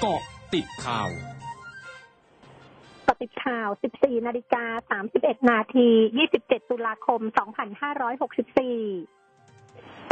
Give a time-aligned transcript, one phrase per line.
[0.00, 0.20] เกาะ
[0.54, 1.08] ติดข่าว
[3.06, 4.64] กติดข่าว 14 นาฬิกา
[5.12, 5.88] 31 นาที
[6.28, 9.15] 27 ตุลาคม 2564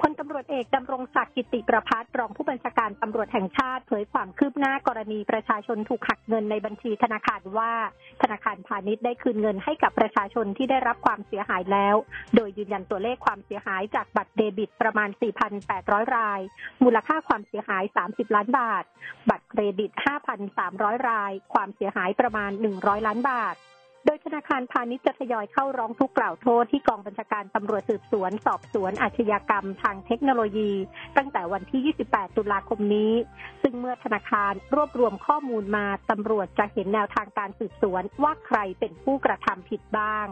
[0.06, 7.72] พลตำรวจเอกดำรงศักดิ์กิติประพัฒรองผู้บัญชาการตำรวจแห่งชาติเผยความคืบหน้ากรณีประชาชนถูกหักเงินในบัญชีธนาคารว่า
[8.22, 11.96] ธนาคารพาณิชย์ได้คืนเงินให้กับประชาชนที่ได้รับความเสียหายแล้ว
[12.34, 15.08] โดยยืนยันตัวเลขความเสียหายจากบัตรเดบิตประมาณ
[15.62, 16.40] 4,800 ราย
[16.84, 18.84] มูลค่าความเสียหาย 30 ล้านบาท
[19.30, 19.90] บัตรเครดิต
[20.50, 23.56] 5,300 ราย ความเสียหายประมาณ 100 ล้านบาท
[24.06, 30.72] โดยธนาคารพาณิชย์จะทยอยเข้าร้องทุกข์กล่าวโทษที่กองบัญชาการตำรวจสืบสวน สอบสวนอาชญากรรมทางเทคโนโลยี
[31.16, 33.12] ตั้งแต่วันที่ 28 ตุลาคมนี้
[33.62, 40.28] ซึ่งเมื่อธนาคารรวบรวมข้อมูลมาตำรวจจะเห็นแนวทางการสืบสวนว่าใครเป็นผู้กระทำผิดบ้าง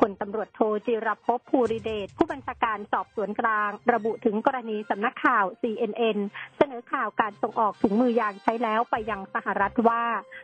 [0.00, 6.18] พลตำรวจโทจิรพภูริเดชผู้บัญชาการสอบสวนกลาง ระบุถึงกรณีสำนักข่าว CNN
[6.56, 10.02] เสนอข่าวการส่งออกถุงมือยางใช้แล้วไปยังสหรัฐว่า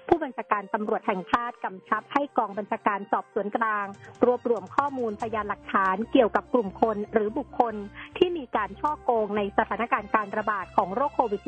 [0.08, 3.86] ผู้บัญชาการตำรวจแห่งชาติกำชับให้กองบัญชาการสอบสวนกลาง
[4.24, 7.74] รวบรวมข้อมูลพยานหลักฐานเกี่ยวกับกลุ่มคนหรือบุคคล
[8.18, 11.42] ที่มีการช่อโกงในสถานการณ์การระบาดของโรคโควิด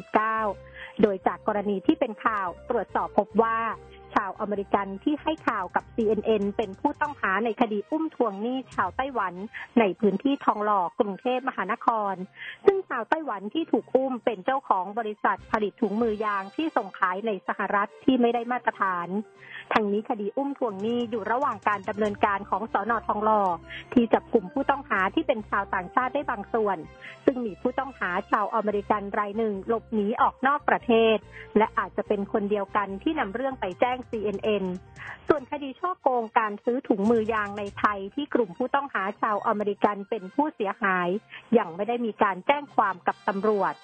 [0.48, 3.58] -19 โดยจากกรณีที่เป็นข่าวตรวจสอบพบว่า
[4.14, 9.34] ชาวอเมริกันที่ให้ข่าวกับ CNN เป็นผู้ต้องหาในคดีอุ้มทวงหนี้ชาวไต้หวัน
[9.80, 12.14] ในพื้นที่ทองหล่อกรุงเทพมหานคร
[12.66, 19.08] ซึ่งชาวไต้หวันที่ถูกอุ้มเป็นเจ้าของบริษัทผลิตถุงมือยางที่ส่งขายในสหรัฐที่ไม่ได้มาตรฐาน
[19.72, 23.42] ทางนี้คดีอุ้มทวงหนี้อยู่ระหว่างการดำเนินการของสอนอทองหล่อ
[23.92, 26.78] ที่จับกลุ่มผู้ต้องหาที่เป็นชาวต่างชาติได้บางส่วน
[27.24, 31.16] ซึ่งมีผู้ต้องหาชาวอเมริกันรายหนึ่งหลบหนีออกนอกประเทศ
[31.56, 34.64] และอาจจะเป็นคนเดียวกันที่นำเรื่องไปแจ้ง CNN
[35.28, 41.08] ส่วนคดีช่อโกงการซื้อถุงมือยางในไทยที่กลุ่มผู้ต้องหาชาวอเมริกันเป็นผู้เสียหาย
[41.58, 43.74] ยังไม่ได้มีการแจ้งความกับตำรวจ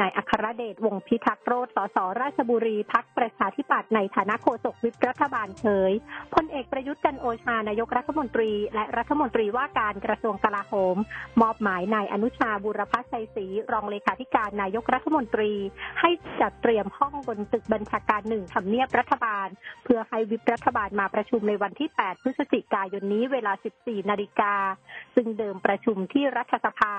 [0.00, 5.92] นายอัครเดชวงพิทักษ์โรธสสราชบุรีพักประชาธิปัตย์ในฐานะโฆษกวิปรัฐบาลเผย
[6.34, 10.96] พลเอกประยุทธ์จันโอชานายกรัฐมนตรี และรัฐมนตรีว่าการกระทรวงกลาโหม
[11.42, 15.52] มอบหมายนายอนุชาบุรพชัยศรีรองเลขาธิการนายกรัฐมนตรี
[16.00, 19.48] ให้จัดเตรียมห้องบนตึกบัญชาการหนึ่งทำเนียบรัฐบาล
[19.84, 23.52] เพื่อให้วิปรัฐบาลมาประชุมในวันที่ 8 พฤศจิกายนนี้เวลา
[23.82, 24.54] 14 นาฬิกา
[25.14, 26.94] ซึ่งเดิมประชุมที่รัฐสภา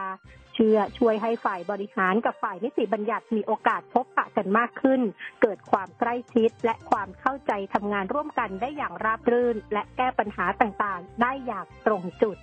[0.55, 5.01] เชื่อช่วยให้ฝ่ายบริหารกับฝ่ายนิติบัญญัติมีโอกาสพบปะกันมากขึ้น
[5.41, 12.37] เกิดความใกล้ชิดและความเข้าใจทำงานร่วมกันได้อย่างราบรื่น และแก้ปัญหาต่างๆ ได้อย่างตรงจุด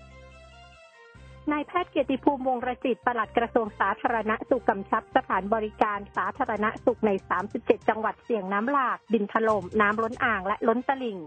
[1.53, 7.11] นายแพทย์เกียรติภูมิวงรจิตปลัดกระทรวงสาธารณสุขกำชับสถานบริการสาธารณสุขใน
[7.51, 11.19] 37 จังหวัดเสี่ยงน้ำหลากดินถลม่มน้ำล้นอ่างและล้นตลิ่ง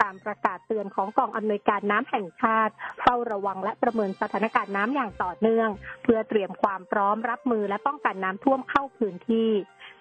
[0.00, 5.68] ตามประกาศเตือนของกองอำนวยการน้ำแห่งชาติ เฝ้าระวังและประเมินสถานการณ์น้ำอย่างต่อเนื่อง
[6.02, 9.50] เพื่อเตรียมความพร้อมรับมือและป้องกันน้ำท่วมเข้าพื้นที่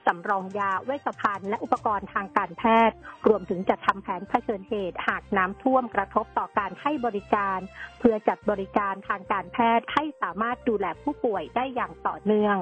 [0.06, 2.96] สำรองยาเวชภัณฑ์และอุปกรณ์ทางการแพทย์
[3.28, 7.60] รวมถึงจัดทำแผนเผชิญเหตุ หากน้ำท่วมกระทบต่อการให้บริการ
[8.00, 12.58] เพื่อจัดบริการทางการแพทย์ให้สามารถดูแลผู้ป่วยได้อย่างต่อเนื่อง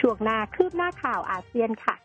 [0.00, 1.96] ช่วงหน้าคืบหน้าข่าวอาเซียนค่ะ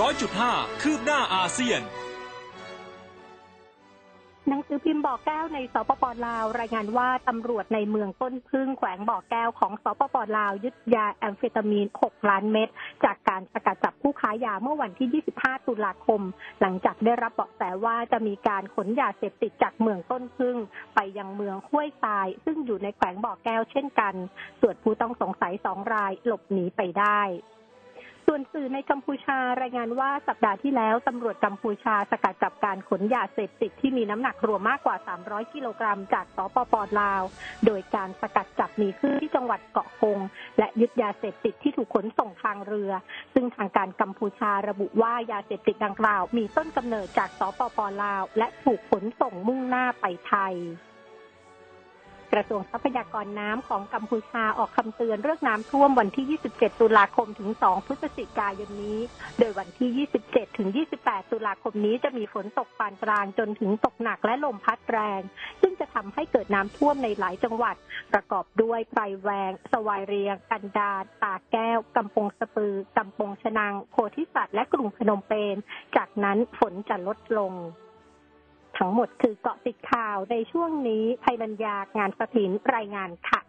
[0.00, 0.52] ร้อยจุดห้า
[0.82, 1.80] คืบหน้าอาเซียน
[4.48, 12.68] หนังสือพิมพ์บ่อแก้วในสปปลาว รายงานว่าตำรวจในเมืองต้นพึ่งแขวงบ่อแก้วของสปปลาว ยึดยาแอมเฟตามีน 6 ล้านเม็ด
[13.04, 16.20] จากการสกัดจับผู้ค้ายาเมื่อวันที่ 25 ตุลาคม
[16.60, 20.56] หลังจากได้รับเบาะแสว่าจะมีการขนยาเสพติดจากเมืองต้นพึ่ง
[20.94, 24.14] ไปยังเมืองห้วยทราย ซึ่งอยู่ในแขวงบ่อแก้วเช่นกัน
[24.60, 27.20] ส่วนผู้ต้องสงสัยสองรายหลบหนีไปได้
[28.26, 37.22] ส่วนสื่อในกัมพูชารายงานว่าสัปดาห์ที่แล้วตำรวจกัมพูชาสกัดจับการขนยาเสพติดที่มีน้ำหนักรวมมากกว่า 300 กิโลกรัมจากสปปลาว
[37.66, 40.18] โดยการสกัดจับมีขึ้นที่จังหวัดเกาะคง
[40.58, 42.92] และยึดยาเสพติดที่ถูกขนส่งทางเรือ
[43.34, 50.56] ซึ่งทางการกัมพูชาระบุว่ายาเสพติดดังกล่าว มีต้นกำเนิดจากสปปลาว และถูกขนส่งมุ่งหน้าไปไทย
[52.34, 58.98] กระทรวงทรัพยากรน้ำของกัมพูชาออกคำเตือนเรื่องน้ำท่วมวันที่ 27 ตุลาคมถึง 2 พฤศจิกายนนี้
[59.38, 60.68] โดยวันที่ 27 ถึง
[61.00, 65.20] 28 ตุลาคมนี้จะมีฝนตกปานกลางจนถึงตกหนักและลมพัดแรง
[65.60, 67.76] ซึ่งจะทำให้เกิดน้ำท่วมในหลายจังหวัด
[68.12, 75.56] ประกอบด้วยไพรแวง สวายเรียง กันดารตาแก้วกำปงสปือกำปงชนางโพธิสัตว์และกรุงพนมเปญ
[75.96, 77.54] จากนั้นฝนจะลดลง
[78.78, 83.40] ทั้งหมดคือเกาะติดข่าวในช่วงนี้ภัยบรรยางานสถินรายงานค่ะ